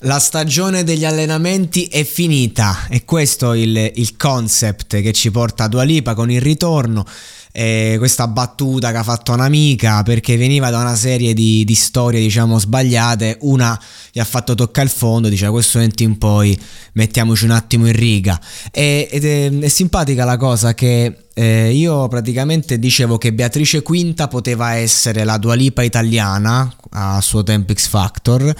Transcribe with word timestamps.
La 0.00 0.18
stagione 0.18 0.82
degli 0.82 1.04
allenamenti 1.04 1.86
è 1.86 2.04
finita 2.04 2.86
e 2.90 3.04
questo 3.04 3.52
è 3.52 3.58
il, 3.58 3.92
il 3.94 4.16
concept 4.16 5.00
che 5.00 5.12
ci 5.12 5.30
porta 5.30 5.64
a 5.64 5.68
Dua 5.68 5.84
Lipa 5.84 6.14
con 6.14 6.30
il 6.30 6.40
ritorno. 6.40 7.06
Eh, 7.56 7.94
questa 7.98 8.26
battuta 8.26 8.90
che 8.90 8.96
ha 8.96 9.04
fatto 9.04 9.32
un'amica 9.32 10.02
perché 10.02 10.36
veniva 10.36 10.70
da 10.70 10.80
una 10.80 10.96
serie 10.96 11.34
di, 11.34 11.64
di 11.64 11.74
storie 11.76 12.18
diciamo 12.20 12.58
sbagliate 12.58 13.38
una 13.42 13.80
gli 14.10 14.18
ha 14.18 14.24
fatto 14.24 14.56
toccare 14.56 14.88
il 14.88 14.92
fondo 14.92 15.28
dice 15.28 15.46
a 15.46 15.52
questo 15.52 15.78
momento 15.78 16.02
in 16.02 16.18
poi 16.18 16.60
mettiamoci 16.94 17.44
un 17.44 17.52
attimo 17.52 17.86
in 17.86 17.92
riga 17.92 18.40
e, 18.72 19.08
ed 19.08 19.24
è, 19.24 19.56
è 19.56 19.68
simpatica 19.68 20.24
la 20.24 20.36
cosa 20.36 20.74
che 20.74 21.26
eh, 21.32 21.70
io 21.72 22.08
praticamente 22.08 22.76
dicevo 22.80 23.18
che 23.18 23.32
Beatrice 23.32 23.82
Quinta 23.82 24.26
poteva 24.26 24.74
essere 24.74 25.22
la 25.22 25.36
Dua 25.38 25.54
Lipa 25.54 25.82
italiana 25.82 26.74
a 26.94 27.20
suo 27.20 27.42
tempo 27.42 27.72
X 27.72 27.88
Factor 27.88 28.54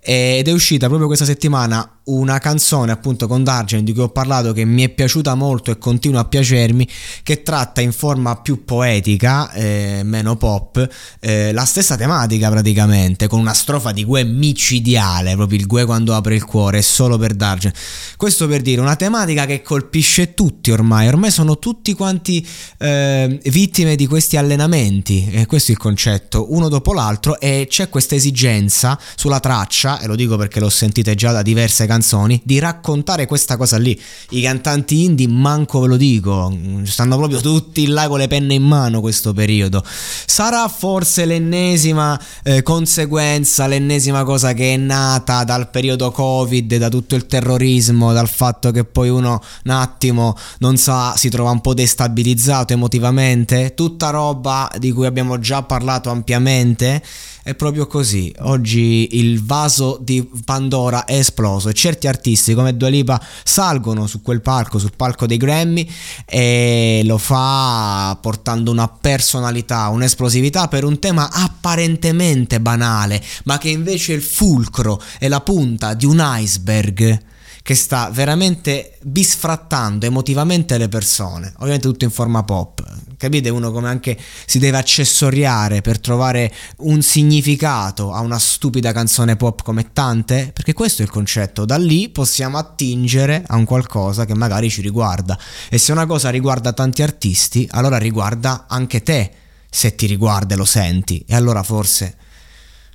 ed 0.00 0.48
è 0.48 0.52
uscita 0.52 0.86
proprio 0.86 1.06
questa 1.06 1.24
settimana 1.24 1.95
una 2.06 2.38
canzone 2.38 2.92
appunto 2.92 3.26
con 3.26 3.42
Dargen 3.42 3.82
di 3.82 3.92
cui 3.92 4.02
ho 4.02 4.10
parlato 4.10 4.52
che 4.52 4.64
mi 4.64 4.82
è 4.82 4.88
piaciuta 4.88 5.34
molto 5.34 5.72
e 5.72 5.78
continua 5.78 6.20
a 6.20 6.24
piacermi 6.24 6.88
che 7.22 7.42
tratta 7.42 7.80
in 7.80 7.90
forma 7.92 8.36
più 8.36 8.64
poetica 8.64 9.50
eh, 9.52 10.02
meno 10.04 10.36
pop 10.36 10.88
eh, 11.20 11.52
la 11.52 11.64
stessa 11.64 11.96
tematica 11.96 12.48
praticamente 12.48 13.26
con 13.26 13.40
una 13.40 13.54
strofa 13.54 13.90
di 13.90 14.04
Gue 14.04 14.22
micidiale 14.22 15.34
proprio 15.34 15.58
il 15.58 15.66
Gue 15.66 15.84
quando 15.84 16.14
apre 16.14 16.36
il 16.36 16.44
cuore 16.44 16.78
è 16.78 16.82
solo 16.82 17.18
per 17.18 17.34
Dargen 17.34 17.72
questo 18.16 18.46
per 18.46 18.62
dire 18.62 18.80
una 18.80 18.94
tematica 18.94 19.44
che 19.44 19.62
colpisce 19.62 20.34
tutti 20.34 20.70
ormai 20.70 21.08
ormai 21.08 21.32
sono 21.32 21.58
tutti 21.58 21.92
quanti 21.94 22.46
eh, 22.78 23.40
vittime 23.46 23.96
di 23.96 24.06
questi 24.06 24.36
allenamenti 24.36 25.28
e 25.32 25.46
questo 25.46 25.72
è 25.72 25.74
il 25.74 25.80
concetto 25.80 26.52
uno 26.52 26.68
dopo 26.68 26.92
l'altro 26.92 27.40
e 27.40 27.66
c'è 27.68 27.88
questa 27.88 28.14
esigenza 28.14 28.96
sulla 29.16 29.40
traccia 29.40 29.98
e 29.98 30.06
lo 30.06 30.14
dico 30.14 30.36
perché 30.36 30.60
l'ho 30.60 30.70
sentita 30.70 31.12
già 31.14 31.32
da 31.32 31.42
diverse 31.42 31.78
canzoni 31.82 31.94
canzoni 31.96 32.40
di 32.44 32.58
raccontare 32.58 33.26
questa 33.26 33.56
cosa 33.56 33.78
lì. 33.78 33.98
I 34.30 34.42
cantanti 34.42 35.04
indie, 35.04 35.28
manco 35.28 35.80
ve 35.80 35.88
lo 35.88 35.96
dico, 35.96 36.56
stanno 36.84 37.16
proprio 37.16 37.40
tutti 37.40 37.86
là 37.86 38.06
con 38.08 38.18
le 38.18 38.26
penne 38.26 38.54
in 38.54 38.62
mano 38.62 39.00
questo 39.00 39.32
periodo. 39.32 39.82
Sarà 39.84 40.68
forse 40.68 41.24
l'ennesima 41.24 42.20
eh, 42.42 42.62
conseguenza, 42.62 43.66
l'ennesima 43.66 44.24
cosa 44.24 44.52
che 44.52 44.74
è 44.74 44.76
nata 44.76 45.44
dal 45.44 45.70
periodo 45.70 46.10
Covid, 46.10 46.76
da 46.76 46.88
tutto 46.88 47.14
il 47.14 47.26
terrorismo, 47.26 48.12
dal 48.12 48.28
fatto 48.28 48.70
che 48.70 48.84
poi 48.84 49.08
uno 49.08 49.40
un 49.64 49.70
attimo 49.70 50.36
non 50.58 50.76
sa, 50.76 51.14
si 51.16 51.28
trova 51.30 51.50
un 51.50 51.60
po' 51.60 51.74
destabilizzato 51.74 52.72
emotivamente, 52.72 53.74
tutta 53.74 54.10
roba 54.10 54.70
di 54.78 54.92
cui 54.92 55.06
abbiamo 55.06 55.38
già 55.38 55.62
parlato 55.62 56.10
ampiamente. 56.10 57.02
È 57.46 57.54
proprio 57.54 57.86
così. 57.86 58.34
Oggi 58.40 59.20
il 59.20 59.40
vaso 59.40 60.00
di 60.02 60.28
Pandora 60.44 61.04
è 61.04 61.14
esploso 61.14 61.68
e 61.68 61.74
certi 61.86 62.08
artisti 62.08 62.54
come 62.54 62.76
Dua 62.76 62.88
Lipa 62.88 63.20
salgono 63.44 64.08
su 64.08 64.20
quel 64.20 64.40
palco, 64.40 64.78
sul 64.78 64.92
palco 64.96 65.26
dei 65.26 65.36
Grammy 65.36 65.88
e 66.24 67.02
lo 67.04 67.16
fa 67.16 68.18
portando 68.20 68.72
una 68.72 68.88
personalità, 68.88 69.88
un'esplosività 69.88 70.66
per 70.66 70.84
un 70.84 70.98
tema 70.98 71.30
apparentemente 71.30 72.60
banale, 72.60 73.22
ma 73.44 73.58
che 73.58 73.68
invece 73.68 74.12
è 74.12 74.16
il 74.16 74.22
fulcro 74.22 75.00
e 75.20 75.28
la 75.28 75.40
punta 75.40 75.94
di 75.94 76.06
un 76.06 76.20
iceberg 76.20 77.22
che 77.62 77.74
sta 77.74 78.10
veramente 78.12 78.98
bisfrattando 79.02 80.06
emotivamente 80.06 80.78
le 80.78 80.88
persone, 80.88 81.52
ovviamente 81.58 81.88
tutto 81.88 82.04
in 82.04 82.10
forma 82.10 82.42
pop. 82.42 82.85
Capite? 83.16 83.48
Uno 83.48 83.72
come 83.72 83.88
anche 83.88 84.18
si 84.46 84.58
deve 84.58 84.78
accessoriare 84.78 85.80
per 85.80 85.98
trovare 85.98 86.52
un 86.78 87.02
significato 87.02 88.12
a 88.12 88.20
una 88.20 88.38
stupida 88.38 88.92
canzone 88.92 89.36
pop 89.36 89.62
come 89.62 89.92
tante? 89.92 90.50
Perché 90.52 90.72
questo 90.72 91.02
è 91.02 91.04
il 91.04 91.10
concetto, 91.10 91.64
da 91.64 91.76
lì 91.76 92.08
possiamo 92.08 92.58
attingere 92.58 93.44
a 93.46 93.56
un 93.56 93.64
qualcosa 93.64 94.24
che 94.24 94.34
magari 94.34 94.70
ci 94.70 94.82
riguarda. 94.82 95.38
E 95.68 95.78
se 95.78 95.92
una 95.92 96.06
cosa 96.06 96.30
riguarda 96.30 96.72
tanti 96.72 97.02
artisti, 97.02 97.66
allora 97.70 97.98
riguarda 97.98 98.66
anche 98.68 99.02
te, 99.02 99.30
se 99.70 99.94
ti 99.94 100.06
riguarda 100.06 100.54
e 100.54 100.56
lo 100.56 100.64
senti. 100.64 101.24
E 101.26 101.34
allora 101.34 101.62
forse 101.62 102.16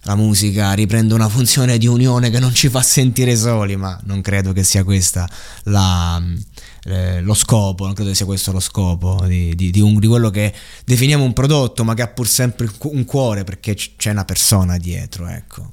la 0.03 0.15
musica 0.15 0.73
riprende 0.73 1.13
una 1.13 1.29
funzione 1.29 1.77
di 1.77 1.87
unione 1.87 2.29
che 2.29 2.39
non 2.39 2.53
ci 2.53 2.69
fa 2.69 2.81
sentire 2.81 3.35
soli, 3.35 3.75
ma 3.75 3.99
non 4.05 4.21
credo 4.21 4.51
che 4.51 4.63
sia 4.63 4.83
questa 4.83 5.29
la, 5.63 6.21
eh, 6.85 7.21
lo 7.21 7.33
scopo, 7.33 7.85
non 7.85 7.93
credo 7.93 8.09
che 8.09 8.15
sia 8.15 8.25
questo 8.25 8.51
lo 8.51 8.59
scopo 8.59 9.23
di, 9.27 9.55
di, 9.55 9.69
di, 9.69 9.79
un, 9.79 9.99
di, 9.99 10.07
quello 10.07 10.29
che 10.29 10.53
definiamo 10.85 11.23
un 11.23 11.33
prodotto, 11.33 11.83
ma 11.83 11.93
che 11.93 12.01
ha 12.01 12.07
pur 12.07 12.27
sempre 12.27 12.69
un 12.83 13.05
cuore 13.05 13.43
perché 13.43 13.75
c'è 13.75 14.11
una 14.11 14.25
persona 14.25 14.77
dietro, 14.77 15.27
ecco. 15.27 15.71